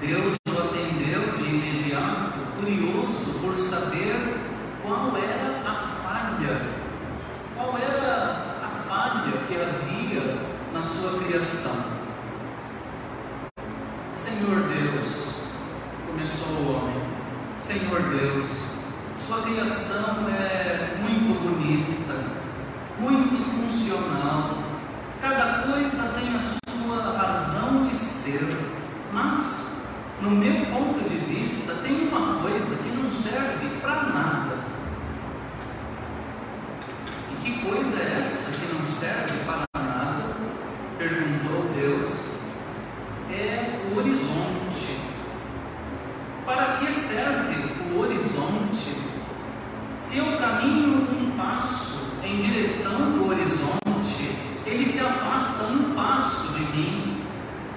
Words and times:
Deus 0.00 0.34
o 0.48 0.58
atendeu 0.58 1.32
de 1.32 1.42
imediato, 1.42 2.38
curioso 2.58 3.38
por 3.40 3.54
saber 3.54 4.36
qual 4.82 5.16
era 5.16 5.62
a 5.66 5.74
falha, 6.02 6.62
qual 7.54 7.78
era 7.78 8.58
a 8.64 8.68
falha 8.68 9.32
que 9.48 9.54
havia 9.54 10.38
na 10.72 10.82
sua 10.82 11.18
criação. 11.20 11.96
Senhor 14.10 14.68
Deus, 14.68 15.42
começou 16.06 16.48
o 16.48 16.76
homem, 16.76 17.02
Senhor 17.56 18.02
Deus, 18.02 18.76
sua 19.14 19.42
criação 19.42 20.28
é 20.28 20.98
muito 21.00 21.40
bonita, 21.40 22.22
muito 22.98 23.36
funcional, 23.42 24.58
cada 25.20 25.62
coisa 25.62 26.12
tem 26.18 26.34
a 26.34 26.40
sua 26.40 27.12
razão 27.16 27.82
de 27.82 27.94
ser, 27.94 28.46
mas, 29.12 29.88
no 30.20 30.30
meu 30.30 30.66
ponto 30.66 31.08
de 31.08 31.16
vista, 31.16 31.74
tem 31.82 32.08
uma 32.08 32.40
coisa 32.40 32.76
que 32.76 32.90
não 32.90 33.10
serve 33.10 33.68
para 33.80 34.02
nada. 34.04 34.58
E 37.32 37.36
que 37.42 37.60
coisa 37.60 38.02
é 38.02 38.18
essa 38.18 38.58
que 38.58 38.74
não 38.74 38.86
serve 38.86 39.44
para 39.44 39.64
nada? 39.74 40.36
Perguntou 40.98 41.70
Deus. 41.74 42.36
É 43.30 43.80
o 43.90 43.98
horizonte. 43.98 45.00
Para 46.44 46.76
que 46.78 46.90
serve 46.90 47.74
o 47.92 48.00
horizonte? 48.00 48.96
Se 49.96 50.18
eu 50.18 50.36
caminho 50.38 51.08
um 51.10 51.36
passo 51.36 52.12
em 52.22 52.40
direção 52.40 53.12
do 53.12 53.28
horizonte, 53.28 54.36
se 54.86 55.00
afasta 55.00 55.64
um 55.72 55.94
passo 55.94 56.52
de 56.52 56.60
mim. 56.76 57.22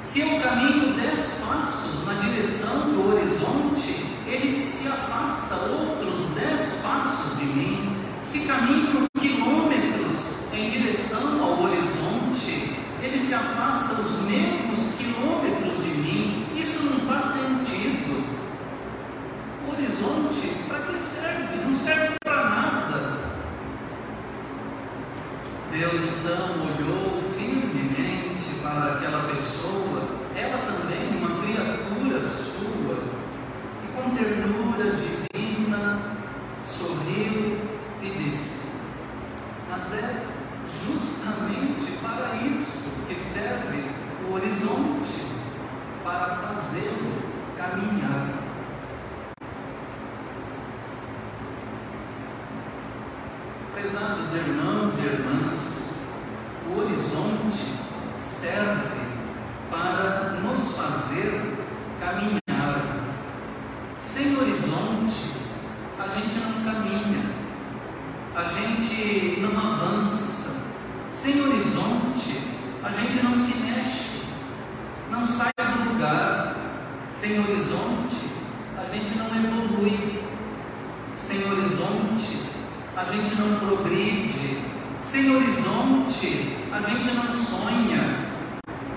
Se 0.01 0.21
eu 0.21 0.39
caminho 0.39 0.93
dez 0.93 1.41
passos 1.45 2.05
na 2.05 2.13
direção 2.13 2.91
do 2.93 3.09
horizonte, 3.09 4.05
ele 4.25 4.51
se 4.51 4.87
afasta 4.87 5.55
outros 5.55 6.35
dez 6.35 6.81
passos 6.83 7.37
de 7.39 7.45
mim. 7.45 7.95
Se 8.21 8.45
caminho 8.47 9.07
quilômetros 9.19 10.53
em 10.53 10.69
direção 10.69 11.43
ao 11.43 11.63
horizonte, 11.63 12.75
ele 13.01 13.17
se 13.17 13.33
afasta 13.33 14.01
os 14.01 14.21
mesmos 14.23 14.95
quilômetros 14.97 15.83
de 15.83 15.89
mim. 15.89 16.45
Isso 16.55 16.83
não 16.83 16.99
faz 16.99 17.23
sentido. 17.23 18.23
O 19.65 19.71
horizonte, 19.71 20.55
para 20.67 20.79
que 20.79 20.97
serve? 20.97 21.65
Não 21.65 21.73
serve 21.73 22.15
para 22.23 22.49
nada. 22.49 23.19
Deus 25.71 25.93
então 25.93 26.61
olhou 26.61 27.21
firmemente 27.21 28.55
para 28.61 28.93
aquela 28.95 29.27
pessoa, 29.29 30.03
ela 30.35 30.57
também, 30.65 31.15
uma 31.15 31.41
criatura 31.41 32.19
sua, 32.19 33.03
e 33.83 33.95
com 33.95 34.09
ternura 34.15 34.97
divina 34.97 36.17
sorriu 36.57 37.59
e 38.01 38.09
disse: 38.09 38.79
Mas 39.69 39.93
é 39.93 40.25
justamente 40.65 41.91
para 42.01 42.35
isso 42.47 43.05
que 43.07 43.15
serve 43.15 43.83
o 44.27 44.33
horizonte 44.33 45.27
para 46.03 46.27
fazê-lo 46.27 47.21
caminhar. 47.57 48.29
Prezados 53.73 54.33
irmãos 54.33 54.99
e 54.99 55.05
irmãs, 55.05 56.13
o 56.67 56.79
horizonte 56.79 57.79
serve 58.13 58.99
para 59.69 60.39
nos 60.41 60.77
fazer 60.77 61.55
caminhar. 61.99 63.05
Sem 63.95 64.37
horizonte, 64.37 65.33
a 65.99 66.07
gente 66.07 66.35
não 66.39 66.63
caminha, 66.63 67.29
a 68.35 68.43
gente 68.43 69.39
não 69.41 69.57
avança. 69.59 70.75
Sem 71.09 71.41
horizonte, 71.41 72.39
a 72.83 72.91
gente 72.91 73.23
não 73.23 73.35
se 73.35 73.59
mexe, 73.63 74.21
não 75.09 75.25
sai 75.25 75.51
do 75.57 75.93
lugar. 75.93 76.55
Sem 77.09 77.39
horizonte, 77.39 78.29
a 78.77 78.85
gente 78.85 79.17
não 79.17 79.25
evolui. 79.25 80.23
Sem 81.13 81.43
horizonte, 81.51 82.43
a 82.95 83.03
gente 83.03 83.35
não 83.35 83.59
progride. 83.59 84.59
Sem 85.01 85.35
horizonte, 85.35 86.57
a 86.71 86.79
gente 86.79 87.15
não 87.15 87.31
sonha. 87.31 88.29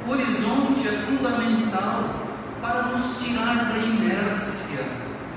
O 0.07 0.11
horizonte 0.11 0.82
é 0.93 0.97
fundamental 0.97 2.05
para 2.61 2.83
nos 2.85 3.23
tirar 3.23 3.73
da 3.73 3.79
inércia, 3.79 4.85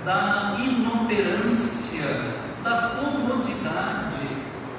da 0.03 0.55
inoperância, 0.59 2.05
da 2.63 2.95
comodidade, 2.99 4.27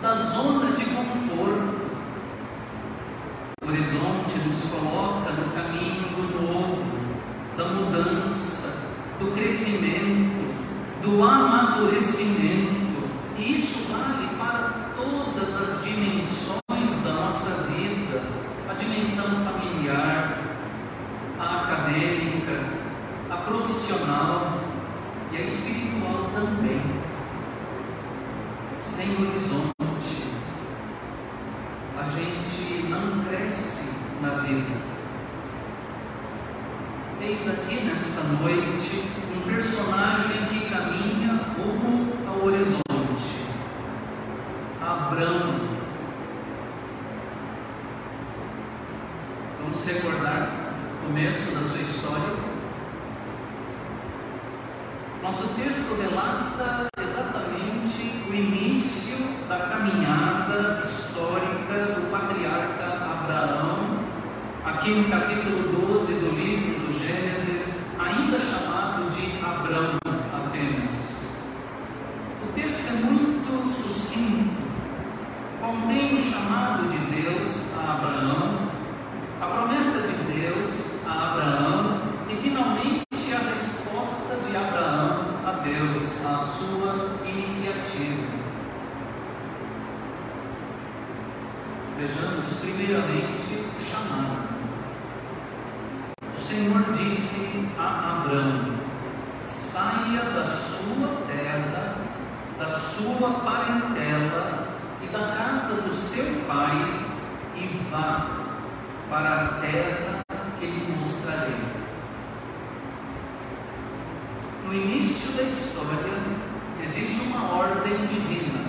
da 0.02 0.14
zona 0.14 0.72
de 0.72 0.84
conforto. 0.84 1.86
O 3.62 3.68
horizonte 3.68 4.38
nos 4.46 4.70
coloca 4.70 5.32
no 5.32 5.52
caminho 5.52 6.08
do 6.16 6.42
novo, 6.42 6.96
da 7.56 7.64
mudança, 7.64 8.92
do 9.18 9.34
crescimento, 9.34 10.54
do 11.02 11.24
amadurecimento. 11.24 13.08
E 13.38 13.54
isso 13.54 13.92
vale 13.92 14.28
para 14.36 14.92
todas 14.94 15.56
as 15.56 15.84
dimensões 15.84 17.02
da 17.04 17.12
nossa 17.12 17.64
vida: 17.70 18.22
a 18.68 18.74
dimensão 18.74 19.24
familiar, 19.24 20.38
a 21.38 21.62
acadêmica, 21.62 22.64
a 23.30 23.36
profissional 23.36 24.60
e 25.32 25.36
a 25.36 25.40
espiritual 25.40 26.30
também. 26.34 26.82
Sem 28.74 29.10
horizonte, 29.12 30.26
a 31.98 32.02
gente 32.04 32.86
não 32.88 33.24
cresce 33.24 33.96
na 34.20 34.30
vida. 34.30 34.96
Eis 37.20 37.48
aqui 37.48 37.84
nesta 38.06 38.22
noite 38.40 39.02
um 39.36 39.40
personagem 39.50 40.46
que 40.46 40.70
caminha 40.70 41.40
rumo 41.56 42.12
ao 42.28 42.46
horizonte. 42.46 42.84
Abraão. 44.80 45.60
Vamos 49.60 49.84
recordar 49.84 50.48
o 51.02 51.06
começo 51.06 51.52
da 51.56 51.60
sua 51.62 51.82
história. 51.82 52.36
Nosso 55.20 55.60
texto 55.60 56.00
relata 56.00 56.86
exatamente 57.00 58.22
o 58.30 58.34
início 58.34 59.26
da 59.48 59.58
caminhada 59.58 60.78
histórica 60.78 61.96
do 61.96 62.08
patriarca 62.12 62.84
Abraão, 62.84 63.98
aqui 64.64 64.90
no 64.90 65.08
capítulo 65.08 65.88
12 65.88 66.14
do 66.20 66.36
livro 66.36 66.86
do 66.86 66.92
Gênesis, 66.92 67.85
ainda 67.98 68.38
chamado 68.38 69.10
de 69.10 69.44
Abraão 69.44 69.98
apenas. 70.32 71.30
O 72.42 72.52
texto 72.52 72.92
é 72.92 72.96
muito 73.04 73.68
sucinto, 73.68 74.62
contém 75.60 76.14
o 76.14 76.18
chamado 76.18 76.88
de 76.88 77.22
Deus 77.22 77.72
a 77.76 77.92
Abraão, 77.92 78.68
a 79.40 79.46
promessa 79.46 80.08
de 80.08 80.40
Deus 80.40 81.06
a 81.06 81.32
Abraão 81.32 82.02
e 82.28 82.34
finalmente 82.36 83.34
a 83.34 83.48
resposta 83.50 84.36
de 84.36 84.56
Abraão 84.56 85.36
a 85.46 85.52
Deus, 85.62 86.26
a 86.26 86.38
sua 86.38 87.18
iniciativa. 87.24 88.36
Vejamos 91.98 92.60
primeiramente 92.60 93.64
o 93.76 93.80
chamado. 93.80 94.55
Senhor 96.56 96.90
disse 96.94 97.68
a 97.78 98.22
Abraão: 98.22 98.78
saia 99.38 100.22
da 100.30 100.42
sua 100.42 101.08
terra, 101.26 101.96
da 102.58 102.66
sua 102.66 103.28
parentela 103.40 104.66
e 105.02 105.06
da 105.08 105.36
casa 105.36 105.82
do 105.82 105.94
seu 105.94 106.46
pai 106.46 107.04
e 107.54 107.66
vá 107.90 108.46
para 109.10 109.34
a 109.34 109.48
terra 109.60 110.22
que 110.58 110.64
lhe 110.64 110.96
mostrarei. 110.96 111.60
No 114.64 114.72
início 114.72 115.34
da 115.34 115.42
história, 115.42 116.14
existe 116.82 117.20
uma 117.26 117.52
ordem 117.52 118.06
divina: 118.06 118.64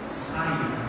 saia 0.00 0.81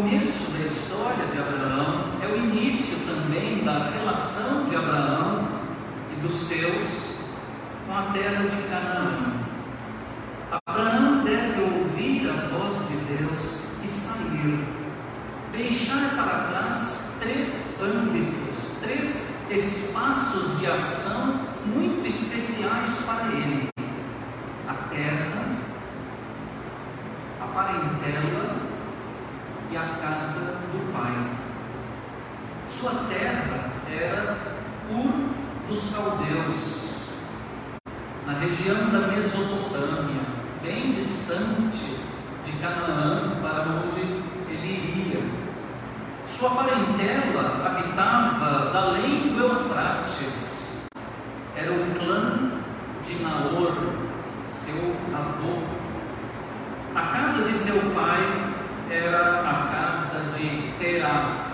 começo 0.00 0.52
da 0.52 0.64
história 0.64 1.26
de 1.26 1.38
Abraão, 1.38 2.12
é 2.22 2.28
o 2.28 2.36
início 2.36 2.98
também 3.04 3.64
da 3.64 3.90
relação 3.90 4.66
de 4.66 4.76
Abraão 4.76 5.48
e 6.12 6.20
dos 6.20 6.34
seus 6.34 7.18
com 7.84 7.94
a 7.94 8.02
terra 8.12 8.44
de 8.44 8.56
Canaã. 8.68 9.37
terá 60.88 61.47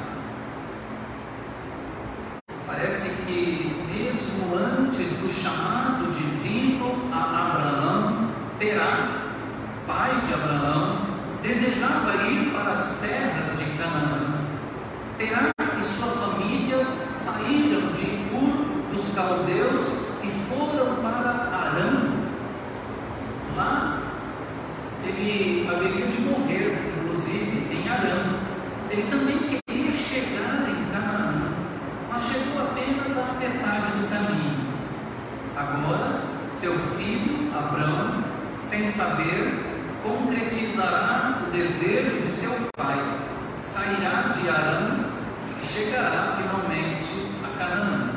chegará 45.64 46.36
finalmente 46.36 47.30
a 47.42 47.58
Canaã. 47.58 48.10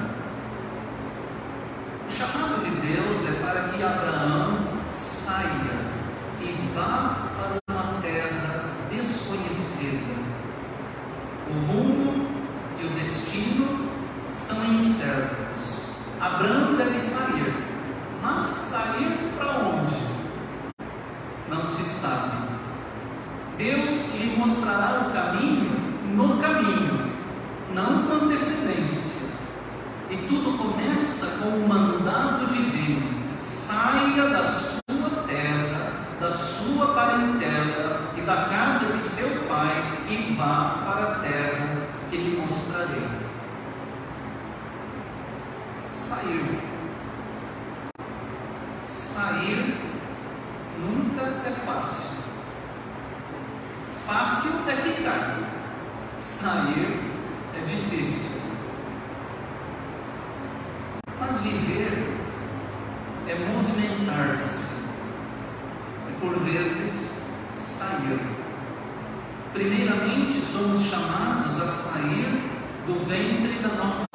O 2.05 2.11
chamado 2.11 2.61
de 2.61 2.71
Deus 2.71 3.17
é 3.25 3.41
para 3.41 3.69
que 3.69 3.83
Abraão 3.83 4.36
Sair 48.83 49.75
nunca 50.79 51.23
é 51.47 51.51
fácil. 51.51 52.23
Fácil 54.05 54.69
é 54.69 54.75
ficar, 54.75 55.39
sair 56.17 56.99
é 57.55 57.63
difícil. 57.65 58.41
Mas 61.19 61.41
viver 61.41 62.15
é 63.27 63.35
movimentar-se, 63.35 64.87
é 66.07 66.19
por 66.19 66.39
vezes 66.39 67.31
sair. 67.57 68.19
Primeiramente, 69.53 70.39
somos 70.39 70.83
chamados 70.83 71.59
a 71.59 71.67
sair 71.67 72.41
do 72.85 72.93
ventre 73.05 73.59
da 73.61 73.75
nossa 73.75 74.06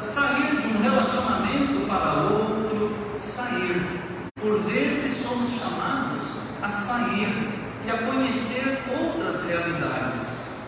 sair 0.00 0.56
de 0.56 0.66
um 0.66 0.82
relacionamento 0.82 1.86
para 1.86 2.22
outro, 2.22 2.96
sair. 3.16 4.00
Por 4.40 4.58
vezes 4.60 5.26
somos 5.26 5.50
chamados 5.50 6.62
a 6.62 6.68
sair 6.68 7.50
e 7.84 7.90
a 7.90 7.98
conhecer 7.98 8.78
outras 8.98 9.46
realidades. 9.46 10.60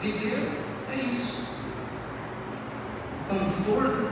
Viver 0.00 0.62
é 0.90 0.96
isso. 0.96 1.44
Conforto 3.28 4.03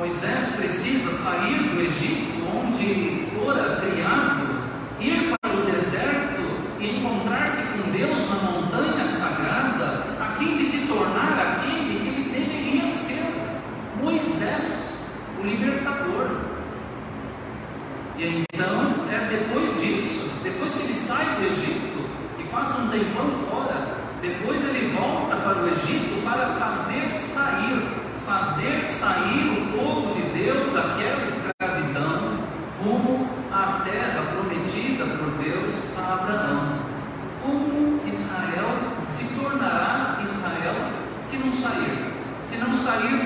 Moisés 0.00 0.56
precisa 0.56 1.12
sair 1.12 1.58
do 1.58 1.82
Egito, 1.82 2.48
onde 2.56 3.22
fora 3.34 3.82
criado 3.82 4.09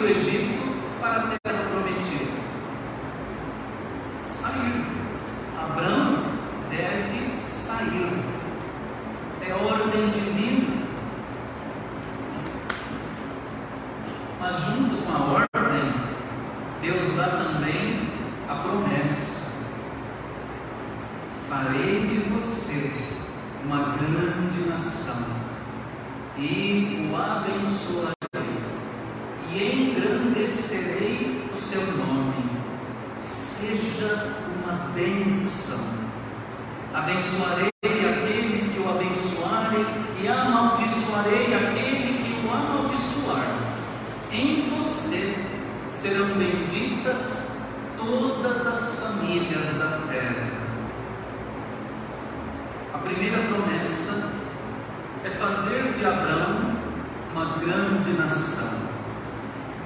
do 0.04 0.10
Egito 0.10 0.60
para 1.00 1.16
a 1.16 1.38
terra 1.42 1.64
prometida? 1.70 2.30
Sair. 4.22 4.84
Abraão 5.58 6.24
deve 6.68 7.46
sair. 7.46 8.22
É 9.40 9.54
ordem 9.54 10.10
divina. 10.10 10.84
Mas 14.38 14.56
junto 14.58 15.02
com 15.06 15.12
a 15.12 15.20
ordem, 15.32 15.94
Deus 16.82 17.16
dá 17.16 17.28
também 17.28 18.10
a 18.46 18.56
promessa: 18.56 19.70
farei 21.48 22.06
de 22.06 22.16
você 22.28 22.92
uma 23.64 23.96
grande 23.96 24.68
nação 24.68 25.24
e 26.36 27.08
o 27.10 27.16
abençoarei 27.16 28.14
e 29.54 29.90
engrandecerei 29.90 31.48
o 31.52 31.56
seu 31.56 31.80
nome. 31.96 32.50
Seja 33.14 34.34
uma 34.62 34.90
bênção. 34.92 35.78
Abençoarei 36.92 37.70
aqueles 37.84 38.74
que 38.74 38.80
o 38.80 38.90
abençoarem 38.90 39.86
e 40.20 40.28
amaldiçoarei 40.28 41.54
aquele 41.54 42.24
que 42.24 42.46
o 42.46 42.52
amaldiçoar. 42.52 43.46
Em 44.32 44.68
você 44.70 45.36
serão 45.86 46.34
benditas 46.34 47.58
todas 47.96 48.66
as 48.66 49.00
famílias 49.00 49.78
da 49.78 50.00
terra. 50.08 50.50
A 52.92 52.93
primeira 53.04 53.38
promessa 53.42 54.32
é 55.24 55.30
fazer 55.30 55.94
de 55.98 56.04
Abraão 56.04 56.74
uma 57.32 57.58
grande 57.58 58.12
nação. 58.18 58.84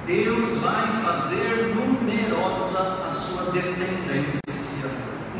Deus 0.05 0.57
vai 0.59 0.87
fazer 1.03 1.75
numerosa 1.75 3.03
a 3.05 3.09
sua 3.09 3.51
descendência, 3.51 4.89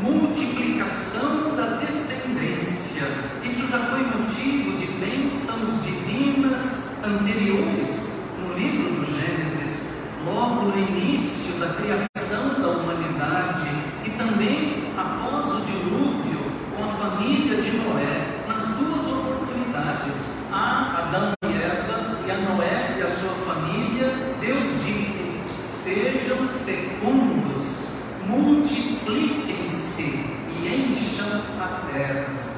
multiplicação 0.02 1.56
da 1.56 1.78
descendência. 1.84 3.06
Isso 3.42 3.68
já 3.68 3.78
foi 3.78 4.00
motivo 4.00 4.76
de 4.76 4.86
bênçãos 5.04 5.82
divinas 5.82 7.02
anteriores 7.02 8.34
no 8.38 8.54
livro 8.54 8.94
do 8.94 9.04
Gênesis, 9.04 10.04
logo 10.26 10.66
no 10.66 10.78
início 10.78 11.58
da 11.58 11.74
criação 11.74 12.60
da 12.60 12.68
humanidade 12.68 13.68
e 14.04 14.10
também 14.10 14.92
após 14.96 15.46
o 15.46 15.60
dilúvio 15.62 16.40
com 16.80 16.84
a 16.84 16.88
família 16.88 17.60
de 17.60 17.72
Noé, 17.76 18.44
nas 18.48 18.76
duas 18.76 19.06
oportunidades, 19.06 20.48
a 20.50 20.98
Adão 20.98 21.34
e 21.44 21.52
Eva 21.52 22.20
e 22.26 22.30
a 22.30 22.36
Noé 22.38 22.96
e 22.98 23.02
a 23.02 23.06
sua 23.06 23.32
família, 23.32 24.34
Deus 24.40 24.86
disse: 24.86 25.40
sejam 25.54 26.38
fecundos, 26.64 28.04
multipliquem-se 28.26 30.24
e 30.48 30.90
encham 30.90 31.42
a 31.60 31.66
terra. 31.92 32.50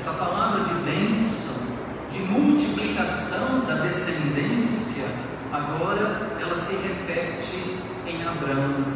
Essa 0.00 0.14
palavra 0.14 0.64
de 0.64 0.72
bênção, 0.90 1.76
de 2.10 2.20
multiplicação 2.20 3.66
da 3.66 3.74
descendência, 3.74 5.04
agora 5.52 6.38
ela 6.40 6.56
se 6.56 6.88
repete 6.88 7.76
em 8.06 8.26
Abraão. 8.26 8.94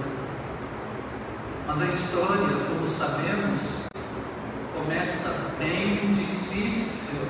Mas 1.67 1.83
a 1.83 1.85
história, 1.85 2.57
como 2.71 2.87
sabemos, 2.87 3.91
começa 4.75 5.55
bem 5.59 6.11
difícil. 6.11 7.29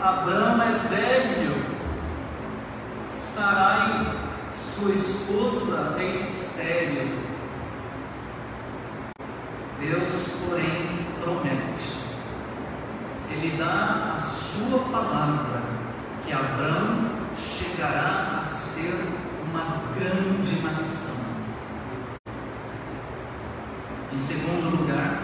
Abraão 0.00 0.62
é 0.62 0.78
velho, 0.94 1.66
Sarai, 3.04 4.16
sua 4.46 4.92
esposa, 4.92 5.96
é 5.98 6.04
estéril. 6.04 7.18
Deus, 9.80 10.36
porém, 10.48 10.91
Ele 13.42 13.56
dá 13.56 14.12
a 14.14 14.18
sua 14.18 14.78
palavra 14.92 15.62
que 16.24 16.32
Abraão 16.32 17.10
chegará 17.34 18.38
a 18.40 18.44
ser 18.44 18.94
uma 19.50 19.82
grande 19.92 20.62
nação. 20.62 21.24
Em 24.12 24.16
segundo 24.16 24.76
lugar, 24.76 25.22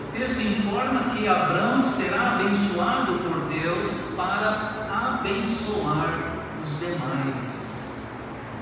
o 0.00 0.10
texto 0.10 0.40
informa 0.40 1.14
que 1.14 1.28
Abraão 1.28 1.80
será 1.84 2.32
abençoado 2.32 3.12
por 3.20 3.48
Deus 3.48 4.14
para 4.16 5.20
abençoar 5.20 6.18
os 6.60 6.80
demais. 6.80 7.92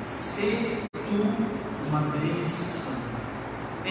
Se 0.03 0.83
tu 0.93 1.89
uma 1.89 2.01
bênção. 2.19 3.01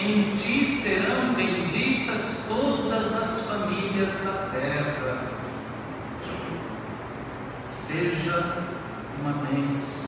Em 0.02 0.32
ti 0.32 0.64
serão 0.64 1.34
benditas 1.34 2.46
todas 2.48 3.14
as 3.14 3.42
famílias 3.42 4.14
da 4.24 4.48
terra. 4.50 5.30
Seja 7.60 8.64
uma 9.20 9.32
bênção. 9.44 10.06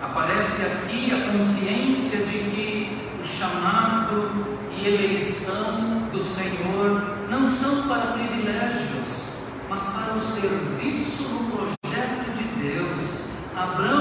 Aparece 0.00 0.62
aqui 0.62 1.12
a 1.12 1.30
consciência 1.30 2.24
de 2.24 2.38
que 2.38 3.10
o 3.20 3.24
chamado 3.24 4.58
e 4.78 4.86
eleição 4.86 6.08
do 6.10 6.22
Senhor 6.22 7.18
não 7.28 7.46
são 7.46 7.86
para 7.86 8.12
privilégios, 8.12 9.44
mas 9.68 9.82
para 9.90 10.14
o 10.14 10.20
serviço 10.20 11.24
no 11.24 11.50
projeto 11.50 12.32
de 12.34 12.44
Deus. 12.62 13.30
Abraão 13.54 13.93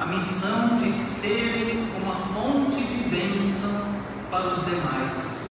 a 0.00 0.06
missão 0.06 0.78
de 0.78 0.90
serem 0.90 1.88
uma 2.02 2.14
fonte 2.14 2.82
de 2.82 3.08
bênção 3.08 3.94
para 4.30 4.48
os 4.48 4.64
demais. 4.64 5.46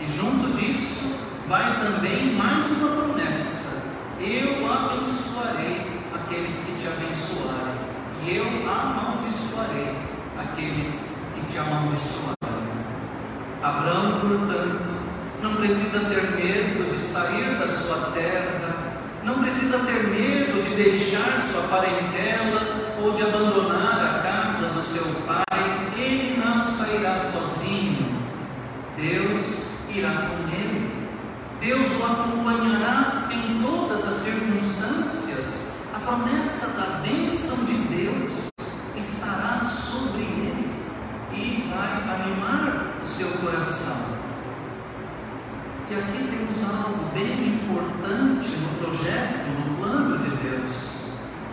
E 0.00 0.06
junto 0.08 0.52
disso 0.52 1.14
vai 1.48 1.80
também 1.80 2.34
mais 2.34 2.70
uma 2.72 2.88
promessa: 2.88 3.84
eu 4.20 4.70
abençoarei 4.70 6.02
aqueles 6.14 6.64
que 6.64 6.80
te 6.80 6.86
abençoarem, 6.88 7.78
e 8.24 8.36
eu 8.36 8.70
amaldiçoarei 8.70 9.96
aqueles 10.38 11.22
que 11.34 11.52
te 11.52 11.58
amaldiçoarem. 11.58 12.36
Abraão, 13.62 14.20
portanto, 14.20 14.92
não 15.40 15.56
precisa 15.56 16.00
ter 16.08 16.32
medo 16.32 16.90
de 16.92 16.98
sair 16.98 17.58
da 17.58 17.68
sua 17.68 18.10
terra, 18.12 18.81
não 19.24 19.40
precisa 19.40 19.78
ter 19.86 20.08
medo 20.08 20.62
de 20.62 20.74
deixar 20.74 21.40
sua 21.40 21.62
parentela 21.68 22.96
ou 23.00 23.12
de 23.12 23.22
abandonar 23.22 24.16
a 24.16 24.22
casa 24.22 24.68
do 24.68 24.82
seu 24.82 25.04
pai, 25.26 25.92
ele 25.96 26.42
não 26.44 26.64
sairá 26.66 27.16
sozinho. 27.16 28.20
Deus 28.96 29.88
irá 29.90 30.10
com 30.10 30.48
ele. 30.48 30.92
Deus 31.60 31.86
o 32.00 32.04
acompanhará 32.04 33.28
em 33.30 33.62
todas 33.62 34.06
as 34.06 34.14
circunstâncias. 34.14 35.86
A 35.94 36.00
promessa 36.00 36.80
da 36.80 36.86
bênção 36.98 37.64
de 37.64 37.74
Deus 37.74 38.50
estará 38.96 39.60
sobre 39.60 40.22
ele 40.22 40.72
e 41.32 41.70
vai 41.70 42.14
animar 42.14 42.96
o 43.00 43.04
seu 43.04 43.28
coração. 43.38 44.12
E 45.92 45.94
aqui 45.94 46.26
temos 46.26 46.64
algo 46.64 47.04
bem 47.12 47.48
importante 47.48 48.48
no 48.48 48.78
projeto, 48.78 49.46
no 49.58 49.76
plano 49.76 50.16
de 50.16 50.30
Deus. 50.36 51.02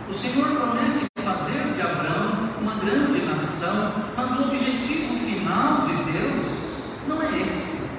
O 0.08 0.14
Senhor 0.14 0.46
promete 0.46 1.04
fazer 1.16 1.74
de 1.74 1.82
Abraão 1.82 2.48
uma 2.58 2.76
grande 2.76 3.20
nação, 3.26 3.92
mas 4.16 4.30
o 4.30 4.44
objetivo 4.44 5.14
final 5.26 5.82
de 5.82 5.92
Deus 6.10 7.00
não 7.06 7.20
é 7.20 7.42
esse. 7.42 7.90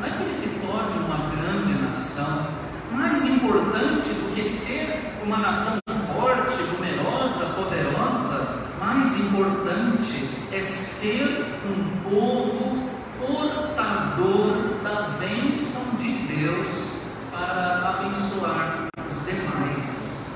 Não 0.00 0.06
é 0.06 0.10
que 0.12 0.22
ele 0.22 0.32
se 0.32 0.60
torne 0.60 1.00
uma 1.00 1.36
grande 1.36 1.74
nação. 1.82 2.46
Mais 2.92 3.22
importante 3.26 4.08
do 4.08 4.34
que 4.34 4.42
ser 4.42 5.12
uma 5.22 5.36
nação 5.36 5.78
forte, 6.14 6.62
numerosa, 6.62 7.44
poderosa, 7.56 8.68
mais 8.80 9.20
importante 9.20 10.30
é 10.50 10.62
ser 10.62 11.44
um 11.66 12.08
povo 12.08 12.88
portador 13.18 14.80
da 14.82 15.18
bênção 15.18 15.96
de 15.96 16.12
Deus 16.34 17.04
para 17.30 17.98
abençoar 17.98 18.88
os 19.06 19.26
demais. 19.26 20.26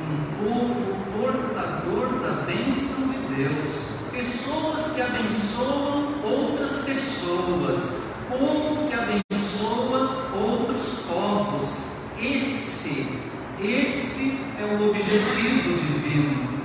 Um 0.00 0.44
povo 0.44 0.96
portador 1.12 2.20
da 2.20 2.44
bênção 2.44 3.08
de 3.08 3.18
Deus 3.34 4.06
pessoas 4.12 4.94
que 4.94 5.02
abençoam 5.02 6.14
outras 6.22 6.84
pessoas, 6.84 8.14
povo 8.30 8.88
que 8.88 8.94
abençoa 8.94 10.30
outros 10.32 11.06
povos. 11.08 11.96
Esse, 12.18 13.18
esse 13.60 14.40
é 14.58 14.64
o 14.64 14.88
objetivo 14.88 15.76
divino. 15.76 16.56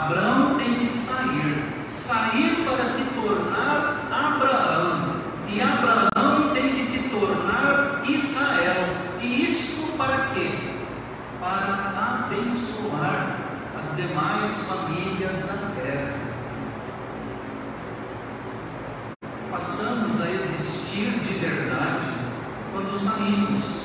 Abraão 0.00 0.54
tem 0.56 0.74
de 0.74 0.86
sair, 0.86 1.62
sair 1.86 2.64
para 2.64 2.86
se 2.86 3.14
tornar 3.20 4.08
Abraão, 4.10 5.16
e 5.46 5.60
Abraão 5.60 6.54
tem 6.54 6.74
que 6.74 6.82
se 6.82 7.10
tornar 7.10 8.00
Israel. 8.08 8.96
E 9.20 9.44
isto 9.44 9.96
para 9.98 10.28
quê? 10.32 10.52
Para 11.38 12.24
abençoar 12.24 13.36
as 13.78 13.96
demais 13.96 14.68
famílias 14.68 15.40
da 15.40 15.70
terra. 15.82 16.14
Passamos 19.50 20.22
a 20.22 20.30
existir 20.30 21.10
de 21.20 21.34
verdade 21.34 22.06
quando 22.72 22.94
saímos, 22.94 23.82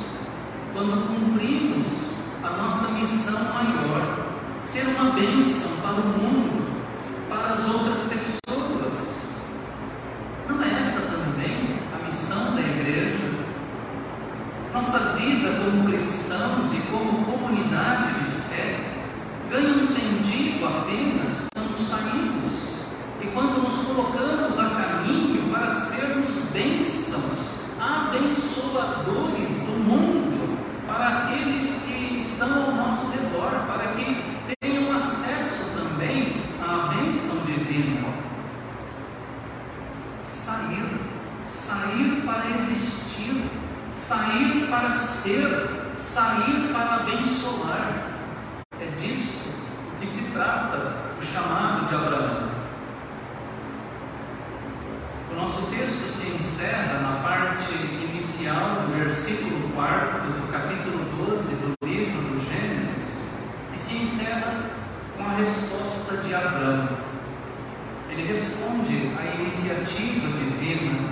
quando 0.74 1.07
cumprimos 1.07 2.27
a 2.41 2.51
nossa 2.51 2.93
missão 2.93 3.53
maior, 3.53 4.25
ser 4.65 4.88
uma 4.88 5.12
bênção 5.12 5.77
para 5.81 6.01
o 6.01 6.07
mundo, 6.07 6.65
para 7.29 7.53
as 7.53 7.69
outras 7.69 8.10
pessoas. 8.10 9.46
Não 10.50 10.62
é 10.63 10.79
essa 10.79 11.01
também 11.15 11.79
a 11.93 12.03
missão 12.03 12.55
da 12.55 12.62
igreja? 12.62 13.36
Nossa 14.74 15.17
vida 15.17 15.51
como 15.63 15.88
cristãos 15.88 16.74
e 16.74 16.81
como 16.89 17.25
comunidade 17.25 18.15
de 18.15 18.31
fé 18.50 18.79
ganha 19.51 19.75
um 19.75 19.83
sentido 19.83 20.65
apenas 20.65 21.48
quando 21.53 21.77
saímos 21.77 22.79
e 23.22 23.27
quando 23.27 23.62
nos 23.62 23.77
colocamos 23.86 24.60
a 24.60 24.69
caminho 24.72 25.51
para 25.51 25.69
sermos 25.69 26.44
bênçãos, 26.55 27.75
abençoadores 27.77 29.65
do 29.65 29.83
mundo, 29.83 30.57
para 30.88 31.07
aqueles 31.19 31.85
que 31.85 32.17
estão 32.17 32.67
ao 32.67 32.71
nosso 32.71 33.12
redor, 33.12 33.65
para 33.67 33.93
que 33.93 34.39
tenham 34.62 34.95
acesso 34.95 35.81
também 35.81 36.41
à 36.65 36.93
bênção 36.95 37.45
divina. 37.45 38.07
Sair, 40.21 41.00
sair 41.43 42.24
para 42.25 42.50
existir, 42.50 43.43
sair 43.89 44.67
para 44.69 44.89
ser, 44.89 45.91
sair 45.97 46.71
para 46.71 46.95
abençoar. 46.95 48.21
É 48.79 48.85
disso 48.97 49.55
que 50.00 50.07
se 50.07 50.31
trata 50.31 51.15
o 51.19 51.21
chamado 51.21 51.85
de 51.88 51.95
Abraão. 51.95 52.55
O 55.35 55.38
nosso 55.38 55.65
texto 55.67 56.07
se 56.07 56.29
encerra 56.38 57.01
na 57.01 57.21
parte 57.21 57.74
inicial 58.09 58.83
do 58.85 58.97
versículo 58.97 59.67
4 59.75 60.19
do 60.31 60.50
capítulo 60.50 61.27
12 61.27 61.55
do 61.57 61.85
livro 61.85 62.21
do 62.21 62.39
Gênesis 62.39 63.39
e 63.74 63.77
se 63.77 63.97
encerra 63.97 64.53
com 65.17 65.25
a 65.25 65.33
resposta 65.33 66.17
de 66.17 66.33
Abraão. 66.33 66.88
Ele 68.09 68.25
responde 68.27 69.12
à 69.19 69.35
iniciativa 69.41 70.29
divina. 70.29 71.09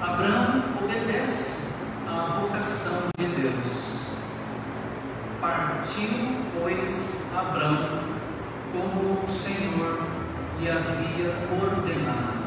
Abraão 0.00 0.64
obedece 0.82 1.84
à 2.08 2.40
vocação 2.40 3.10
de 3.16 3.26
Deus. 3.26 4.16
Partiu, 5.40 6.08
pois, 6.58 7.30
Abraão, 7.32 8.00
como 8.72 9.22
o 9.24 9.28
Senhor 9.28 10.00
lhe 10.62 10.70
havia 10.70 11.34
ordenado. 11.60 12.40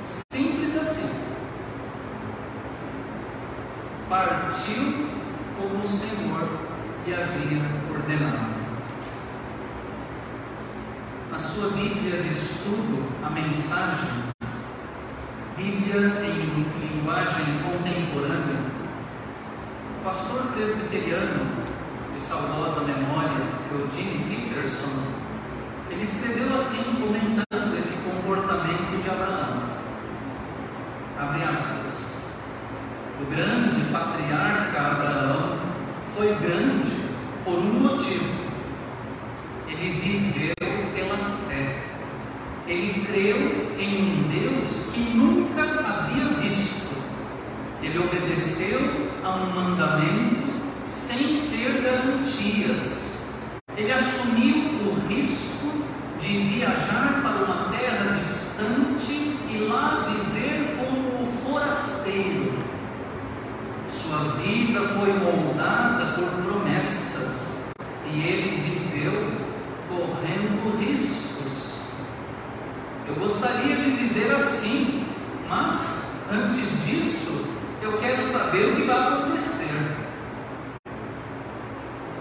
Simples 0.00 0.76
assim. 0.76 1.36
Partiu 4.10 5.08
como 5.56 5.80
o 5.80 5.84
Senhor 5.84 6.48
lhe 7.06 7.14
havia 7.14 7.62
ordenado. 7.90 8.58
Na 11.30 11.38
sua 11.38 11.70
Bíblia 11.70 12.20
de 12.20 12.28
estudo, 12.28 13.10
a 13.24 13.30
mensagem, 13.30 14.10
Bíblia 15.56 15.96
em 16.24 16.88
linguagem 16.88 17.44
contemporânea, 17.64 18.60
o 19.98 20.04
pastor 20.04 20.42
presbiteriano 20.52 21.46
de 22.12 22.20
saudosa 22.20 22.82
memória, 22.82 23.57
Eugene 23.70 24.24
Peterson, 24.28 25.02
ele 25.90 26.00
escreveu 26.00 26.54
assim, 26.54 26.84
comentando 26.94 27.78
esse 27.78 28.08
comportamento 28.08 29.02
de 29.02 29.10
Abraão. 29.10 29.62
Abre 31.18 31.42
aspas. 31.44 32.22
O 33.20 33.26
grande 33.26 33.80
patriarca 33.92 34.80
Abraão 34.80 35.58
foi 36.14 36.34
grande 36.36 36.92
por 37.44 37.58
um 37.58 37.80
motivo. 37.80 38.38
Ele 39.66 39.90
viveu 39.90 40.54
pela 40.94 41.18
fé. 41.48 41.82
Ele 42.66 43.04
creu 43.06 43.36
em 43.78 44.02
um 44.02 44.28
Deus 44.28 44.92
que 44.94 45.00
nunca 45.16 45.62
havia 45.62 46.24
visto. 46.40 46.96
Ele 47.82 47.98
obedeceu 47.98 48.78
a 49.24 49.30
um 49.30 49.50
mandamento 49.52 50.46
sem 50.78 51.48
ter 51.50 51.82
garantias. 51.82 53.08
Ele 53.76 53.92
assumiu 53.92 54.56
o 54.88 55.08
risco 55.08 55.84
de 56.18 56.38
viajar 56.38 57.20
para 57.22 57.44
uma 57.44 57.68
terra 57.70 58.10
distante 58.12 59.36
e 59.48 59.68
lá 59.70 60.04
viver 60.08 60.76
como 60.76 61.24
forasteiro. 61.24 62.58
Sua 63.86 64.18
vida 64.42 64.80
foi 64.80 65.12
moldada 65.12 66.14
por 66.14 66.42
promessas 66.42 67.70
e 68.12 68.18
ele 68.18 68.60
viveu 68.60 69.32
correndo 69.88 70.76
riscos. 70.80 71.82
Eu 73.06 73.14
gostaria 73.14 73.76
de 73.76 73.90
viver 73.90 74.34
assim, 74.34 75.06
mas 75.48 76.24
antes 76.32 76.84
disso, 76.84 77.46
eu 77.80 77.96
quero 77.98 78.20
saber 78.20 78.72
o 78.72 78.76
que 78.76 78.82
vai 78.82 78.98
acontecer. 78.98 80.08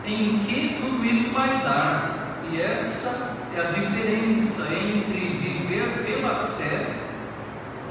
Em 0.07 0.39
que 0.39 0.77
tudo 0.79 1.05
isso 1.05 1.33
vai 1.33 1.49
dar? 1.63 2.39
E 2.49 2.61
essa 2.61 3.35
é 3.53 3.59
a 3.59 3.65
diferença 3.65 4.73
entre 4.73 5.19
viver 5.19 6.05
pela 6.05 6.47
fé 6.47 6.95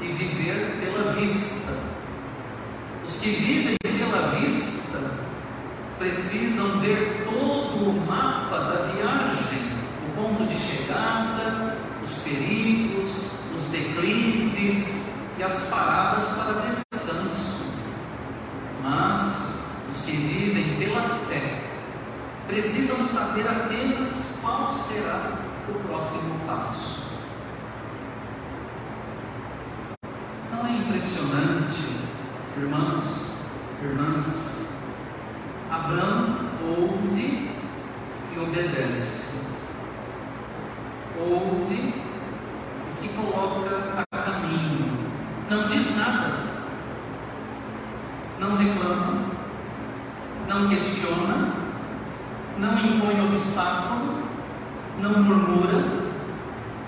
e 0.01 0.07
viver 0.07 0.77
pela 0.79 1.11
vista. 1.11 1.73
Os 3.05 3.17
que 3.17 3.29
vivem 3.29 3.75
pela 3.83 4.29
vista 4.29 4.99
precisam 5.99 6.79
ver 6.79 7.23
todo 7.25 7.87
o 7.87 8.05
mapa 8.07 8.57
da 8.61 8.81
viagem, 8.93 9.59
o 10.07 10.15
ponto 10.15 10.43
de 10.47 10.57
chegada, 10.57 11.77
os 12.03 12.17
perigos, 12.23 13.51
os 13.53 13.69
declives 13.69 15.17
e 15.37 15.43
as 15.43 15.67
paradas 15.67 16.29
para 16.29 16.61
descanso. 16.61 17.73
Mas 18.81 19.67
os 19.87 20.01
que 20.01 20.13
vivem 20.13 20.77
pela 20.79 21.03
fé 21.03 21.67
precisam 22.47 22.97
saber 23.03 23.45
apenas 23.47 24.39
qual 24.41 24.71
será 24.71 25.33
o 25.67 25.73
próximo 25.87 26.39
passo. 26.47 27.03
Não 30.51 30.65
é 30.65 30.71
impressionante, 30.77 31.97
irmãos, 32.57 33.41
irmãs? 33.83 34.77
Abraão 35.69 36.49
ouve 36.63 37.51
e 38.33 38.39
obedece. 38.39 39.47
Ouve 41.19 41.93
e 42.87 42.91
se 42.91 43.09
coloca 43.09 44.05
a 44.09 44.17
caminho. 44.17 44.97
Não 45.49 45.67
diz 45.67 45.95
nada. 45.97 46.43
Não 48.39 48.55
reclama. 48.55 49.25
Não 50.47 50.69
questiona. 50.69 51.56
Não 52.59 52.73
impõe 52.73 53.27
obstáculo. 53.27 54.23
Não 54.99 55.23
murmura. 55.23 56.07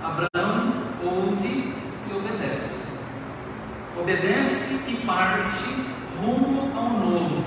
Abraão 0.03 0.73
ouve 1.03 1.73
e 2.09 2.13
obedece. 2.13 2.99
Obedece 3.99 4.91
e 4.91 5.05
parte 5.05 5.99
rumo 6.19 6.75
ao 6.75 6.89
novo, 6.89 7.45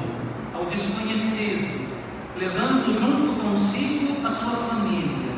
ao 0.54 0.66
desconhecido, 0.66 1.88
levando 2.37 2.94
junto 2.94 3.42
consigo 3.42 4.24
a 4.24 4.30
sua 4.30 4.56
família. 4.56 5.32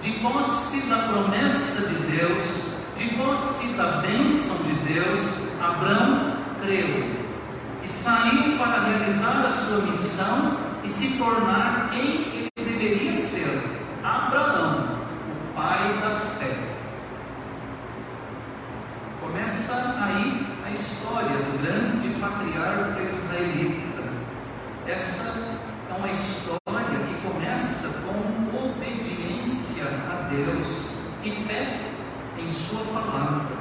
De 0.00 0.12
posse 0.12 0.88
da 0.88 0.96
promessa 0.96 1.88
de 1.88 2.16
Deus, 2.16 2.76
de 2.96 3.16
posse 3.16 3.74
da 3.74 3.98
bênção 3.98 4.56
de 4.64 4.94
Deus, 4.94 5.60
Abraão 5.60 6.36
creu 6.62 7.16
e 7.82 7.88
saiu 7.88 8.56
para 8.58 8.84
realizar 8.84 9.44
a 9.44 9.50
sua 9.50 9.82
missão 9.82 10.55
e 10.86 10.88
se 10.88 11.18
tornar 11.18 11.90
quem 11.90 12.28
ele 12.32 12.50
deveria 12.56 13.12
ser: 13.12 13.60
Abraão, 14.04 15.00
o 15.32 15.54
pai 15.56 15.98
da 16.00 16.16
fé. 16.16 16.56
Começa 19.20 19.96
aí 20.00 20.46
a 20.64 20.70
história 20.70 21.38
do 21.38 21.60
grande 21.60 22.08
patriarca 22.20 23.02
israelita. 23.02 24.04
Essa 24.86 25.58
é 25.90 25.94
uma 25.94 26.08
história 26.08 26.60
que 27.08 27.28
começa 27.28 28.06
com 28.06 28.56
obediência 28.56 29.86
a 30.08 30.28
Deus 30.30 31.00
e 31.24 31.30
fé 31.32 31.80
em 32.38 32.48
Sua 32.48 32.84
palavra, 32.92 33.56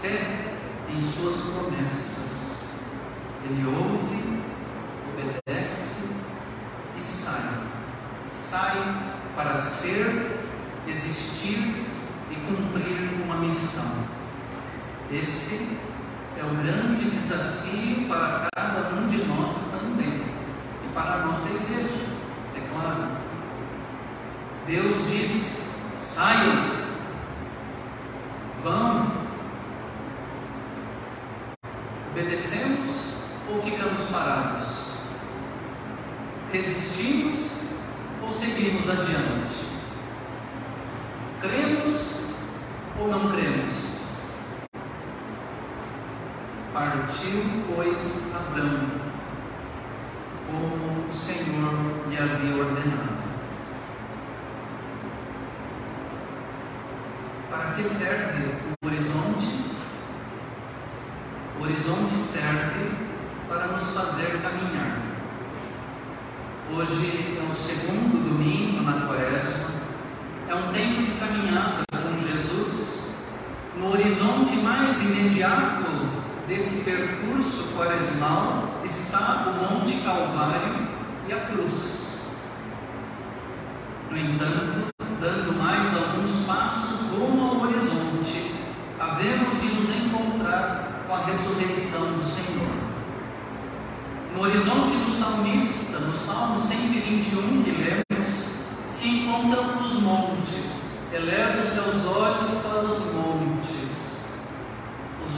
fé 0.00 0.54
em 0.88 1.00
Suas 1.02 1.52
promessas. 1.52 2.62
Ele 3.44 3.66
ouve 3.66 4.25
ser, 9.56 10.40
existir 10.86 11.84
e 12.30 12.34
cumprir 12.34 13.22
uma 13.24 13.36
missão. 13.36 14.04
Esse 15.10 15.78
é 16.38 16.44
o 16.44 16.54
grande 16.56 17.10
desafio 17.10 18.08
para 18.08 18.48
cada 18.54 18.94
um 18.94 19.06
de 19.06 19.24
nós 19.24 19.72
também 19.72 20.22
e 20.84 20.92
para 20.92 21.14
a 21.14 21.26
nossa 21.26 21.48
igreja, 21.48 22.06
é 22.56 22.60
claro. 22.72 23.08
Deus 24.66 24.96
diz: 25.08 25.92
saiam, 25.96 26.86
vão. 28.62 29.26
Obedecemos 32.12 33.14
ou 33.48 33.62
ficamos 33.62 34.00
parados? 34.10 34.86
Resistimos 36.50 37.55
ou 38.26 38.32
seguimos 38.32 38.90
adiante? 38.90 39.66
Cremos 41.40 42.30
ou 42.98 43.06
não 43.06 43.30
cremos? 43.30 44.00
Partiu, 46.72 47.44
pois, 47.72 48.34
Abraão, 48.34 48.90
como 50.50 51.06
o 51.06 51.12
Senhor 51.12 52.08
lhe 52.08 52.18
havia 52.18 52.64
ordenado. 52.64 53.16
Para 57.48 57.74
que 57.74 57.84
serve 57.84 58.50
o 58.82 58.86
horizonte? 58.86 59.66
O 61.58 61.62
horizonte 61.62 62.18
serve 62.18 62.90
para 63.48 63.68
nos 63.68 63.94
fazer 63.94 64.42
caminhar. 64.42 65.05
Hoje 66.74 67.38
é 67.38 67.50
o 67.50 67.54
segundo 67.54 68.28
domingo 68.28 68.82
na 68.82 69.06
quaresma, 69.06 69.70
é 70.48 70.54
um 70.54 70.72
tempo 70.72 71.00
de 71.00 71.12
caminhada 71.12 71.84
com 71.92 72.18
Jesus 72.18 72.96
no 73.78 73.92
horizonte 73.92 74.56
mais 74.56 75.00
imediato 75.02 75.90
desse 76.48 76.84
percurso 76.84 77.74
quaresmal 77.76 78.80
está 78.84 79.46
o 79.46 79.74
Monte 79.74 79.94
Calvário 79.98 80.88
e 81.28 81.32
a 81.32 81.40
cruz. 81.46 82.26
No 84.10 84.16
entanto, 84.16 84.86
dando 85.20 85.58
mais 85.58 85.94
alguns 85.94 86.46
passos 86.46 87.10
rumo 87.10 87.50
ao 87.50 87.60
horizonte, 87.62 88.54
havemos 88.98 89.60
de 89.60 89.68
nos 89.68 89.96
encontrar 89.96 91.04
com 91.06 91.14
a 91.14 91.24
ressurreição 91.24 92.12
do 92.12 92.24
Senhor. 92.24 92.86
No 94.34 94.42
horizonte 94.42 94.96
do 94.96 95.10
salmista, 95.10 95.98
no 96.00 96.12
Salmo 96.26 96.58
121 96.58 97.62
que 97.62 97.70
lemos, 97.70 98.64
se 98.88 99.08
encontram 99.08 99.78
os 99.78 100.02
montes. 100.02 101.12
Eleva 101.12 101.58
os 101.58 101.72
meus 101.72 102.06
olhos 102.06 102.50
para 102.62 102.80
os 102.80 103.12
montes 103.14 104.06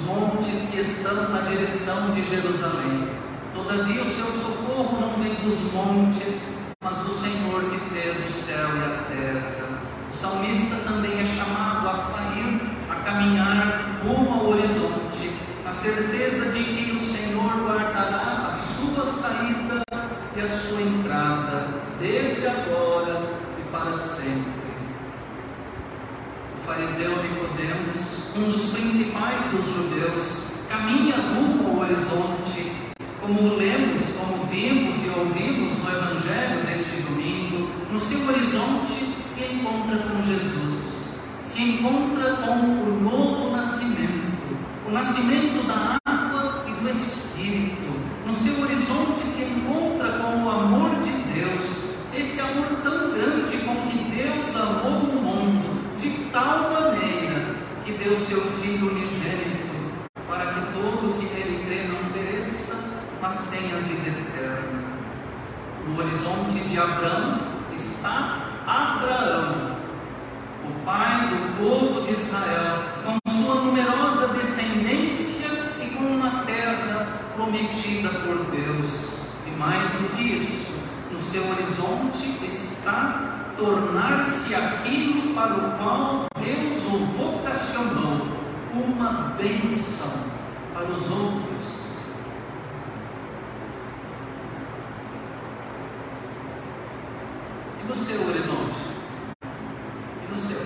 montes 0.09 0.71
que 0.71 0.81
estão 0.81 1.29
na 1.29 1.43
direção 1.43 2.13
de 2.13 2.25
Jerusalém. 2.25 3.09
Todavia, 3.55 4.03
o 4.03 4.11
seu 4.11 4.33
socorro 4.33 5.01
não 5.01 5.23
vem 5.23 5.35
dos 5.35 5.73
montes, 5.73 6.73
mas 6.83 6.97
do 6.99 7.13
Senhor 7.13 7.65
que 7.71 7.79
fez 7.91 8.17
o 8.17 8.33
céu 8.33 8.69
e 8.77 8.85
a 8.85 8.99
terra. 9.15 9.83
O 10.11 10.15
salmista 10.15 10.89
também 10.89 11.21
é 11.21 11.25
chamado 11.27 11.89
a 11.89 11.95
sair, 11.95 12.61
a 12.91 12.95
caminhar 13.05 14.01
rumo 14.03 14.41
ao 14.41 14.49
horizonte, 14.49 15.33
na 15.65 15.73
certeza 15.73 16.53
de 16.53 16.65
que 16.65 16.93
o 16.93 16.99
Senhor 16.99 17.53
guardará 17.67 18.47
a 18.47 18.51
sua 18.51 19.05
saída 19.05 19.83
e 20.37 20.41
a 20.41 20.49
sua 20.49 20.81
entrada, 20.81 21.69
desde 22.01 22.47
agora 22.47 23.29
e 23.59 23.71
para 23.71 23.93
sempre 23.93 24.59
fariseu 26.79 27.11
Nicodemos, 27.23 28.37
um 28.37 28.53
dos 28.53 28.67
principais 28.67 29.43
dos 29.51 29.65
judeus, 29.75 30.45
caminha 30.69 31.17
rumo 31.17 31.71
ao 31.71 31.79
horizonte, 31.81 32.71
como 33.21 33.57
lemos, 33.57 34.17
como 34.17 34.45
vimos 34.45 34.97
e 35.05 35.09
ouvimos 35.19 35.73
no 35.83 35.91
Evangelho 35.91 36.65
deste 36.65 37.03
domingo, 37.03 37.69
no 37.91 37.99
seu 37.99 38.21
horizonte 38.29 39.13
se 39.25 39.55
encontra 39.55 39.99
com 39.99 40.23
Jesus, 40.23 41.17
se 41.43 41.63
encontra 41.63 42.37
com 42.37 42.61
o 42.61 43.01
novo 43.03 43.57
nascimento, 43.57 44.57
o 44.87 44.93
nascimento 44.93 45.67
da 45.67 45.99
água 46.07 46.65
e 46.69 46.71
do 46.81 46.89
Espírito. 46.89 47.89
No 48.25 48.33
seu 48.33 48.63
horizonte 48.63 49.21
se 49.21 49.43
encontra 49.51 50.19
com 50.21 50.45
o 50.45 50.51
amor 50.51 50.91
de 51.01 51.11
Deus, 51.35 52.05
esse 52.17 52.41
amor 52.41 52.67
tão 52.85 53.11
grande 53.11 53.57
com 53.65 53.75
que 53.89 53.99
Deus 54.15 54.55
amou 54.55 55.01
o 55.01 55.23
mundo 55.23 55.79
de 55.99 56.11
tal 56.31 56.71
maneira 56.71 57.57
que 57.85 57.93
deu 58.09 58.17
seu 58.17 58.41
Filho 58.41 58.91
unigênito, 58.91 59.69
para 60.27 60.47
que 60.47 60.61
todo 60.73 61.19
que 61.19 61.27
nele 61.27 61.63
crê 61.67 61.89
não 61.89 62.11
pereça, 62.11 63.03
mas 63.21 63.51
tenha 63.51 63.77
vida 63.83 64.09
eterna. 64.09 64.83
No 65.87 65.99
horizonte 65.99 66.59
de 66.67 66.79
Abraão 66.79 67.39
está 67.75 68.63
Abraão, 68.67 69.77
o 70.65 70.85
pai 70.87 71.29
do 71.29 71.59
povo 71.59 72.01
de 72.01 72.13
Israel, 72.13 72.83
com 73.05 73.31
sua 73.31 73.57
numerosa 73.57 74.29
descendência 74.29 75.51
e 75.83 75.91
com 75.91 76.05
uma 76.05 76.45
terra 76.45 77.09
prometida 77.35 78.09
por 78.09 78.47
Deus. 78.47 79.33
E 79.47 79.51
mais 79.51 79.83
do 79.83 80.17
que 80.17 80.23
isso, 80.23 80.81
no 81.13 81.21
seu 81.21 81.43
horizonte 81.51 82.43
está 82.43 83.38
tornar-se 83.59 84.55
aquilo 84.55 85.35
para 85.35 85.55
o 85.55 85.79
qual 85.79 86.27
Deus 86.41 86.85
o 86.85 86.99
vocacionou, 87.17 88.27
uma 88.73 89.35
bênção 89.37 90.31
para 90.73 90.85
os 90.85 91.11
outros. 91.11 91.97
E 97.83 97.89
no 97.89 97.97
seu 97.97 98.29
horizonte? 98.29 98.79
E 99.43 100.33
no 100.33 100.39
seu? 100.39 100.61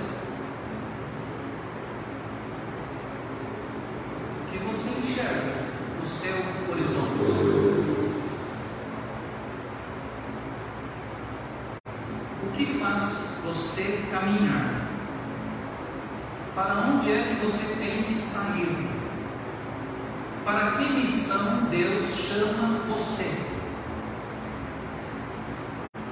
O 4.37 4.51
que 4.51 4.59
você 4.59 4.91
enxerga 5.01 5.55
no 5.99 6.07
seu 6.07 6.37
horizonte? 6.71 7.93
que 12.65 12.79
faz 12.79 13.41
caminhar? 14.33 14.89
Para 16.55 16.75
onde 16.89 17.11
é 17.11 17.23
que 17.23 17.45
você 17.45 17.77
tem 17.77 18.03
que 18.03 18.15
sair? 18.15 18.89
Para 20.45 20.73
que 20.73 20.93
missão 20.93 21.65
Deus 21.71 22.03
chama 22.03 22.79
você? 22.89 23.43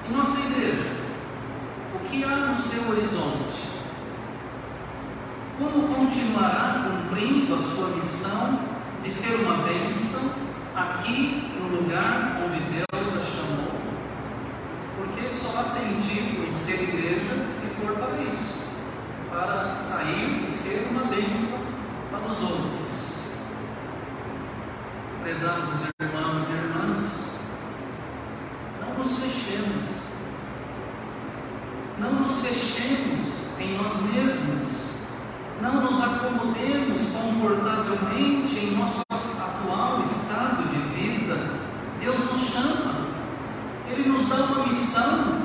Em 0.07 0.13
nossa 0.13 0.51
igreja, 0.51 0.89
o 1.95 1.99
que 1.99 2.23
há 2.23 2.35
no 2.47 2.55
seu 2.55 2.89
horizonte? 2.89 3.71
Como 5.57 5.95
continuará 5.95 6.83
cumprindo 6.83 7.55
a 7.55 7.59
sua 7.59 7.89
missão 7.89 8.59
de 9.01 9.09
ser 9.09 9.43
uma 9.43 9.63
bênção 9.63 10.31
aqui 10.75 11.53
no 11.59 11.81
lugar 11.81 12.41
onde 12.43 12.59
Deus 12.59 12.90
só 15.31 15.59
há 15.59 15.63
sentido 15.63 16.49
em 16.49 16.53
ser 16.53 16.83
igreja 16.83 17.47
se 17.47 17.75
for 17.75 17.93
para 17.95 18.21
isso 18.21 18.61
para 19.31 19.71
sair 19.73 20.43
e 20.43 20.47
ser 20.47 20.89
uma 20.91 21.05
bênção 21.05 21.59
para 22.11 22.29
os 22.29 22.41
outros. 22.41 23.13
Prezados 25.23 25.79
irmãos 26.01 26.49
e 26.49 26.51
irmãs, 26.51 27.35
não 28.81 28.93
nos 28.95 29.19
fechemos, 29.19 29.87
não 31.97 32.13
nos 32.13 32.45
fechemos 32.45 33.59
em 33.59 33.77
nós 33.77 34.01
mesmos, 34.11 35.03
não 35.61 35.81
nos 35.81 36.01
acomodemos 36.03 37.01
confortavelmente 37.11 38.57
em 38.57 38.75
nosso 38.75 39.01
dá 44.31 44.45
uma 44.45 44.65
missão, 44.65 45.41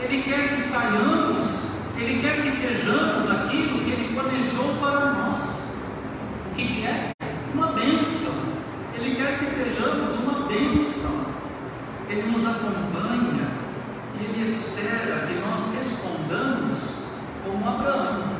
Ele 0.00 0.22
quer 0.22 0.48
que 0.48 0.60
saiamos, 0.60 1.92
Ele 1.96 2.20
quer 2.20 2.42
que 2.42 2.50
sejamos 2.50 3.30
aquilo 3.30 3.84
que 3.84 3.90
Ele 3.90 4.14
planejou 4.14 4.74
para 4.80 5.12
nós. 5.12 5.82
O 6.50 6.54
que, 6.54 6.64
que 6.64 6.86
é? 6.86 7.12
Uma 7.54 7.68
bênção. 7.68 8.32
Ele 8.94 9.14
quer 9.14 9.38
que 9.38 9.44
sejamos 9.44 10.18
uma 10.20 10.46
bênção. 10.46 11.26
Ele 12.08 12.30
nos 12.30 12.44
acompanha 12.46 13.48
e 14.18 14.24
Ele 14.24 14.42
espera 14.42 15.26
que 15.26 15.34
nós 15.34 15.74
respondamos 15.74 17.02
como 17.44 17.68
Abraão, 17.68 18.36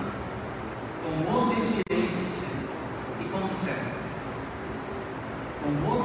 com 1.02 1.34
obediência 1.34 2.68
e 3.20 3.24
com 3.24 3.48
fé. 3.48 3.76
Com 5.62 5.88
obediência 5.88 6.01